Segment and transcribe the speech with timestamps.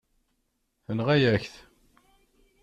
[0.85, 1.55] Tenɣa-yak-t.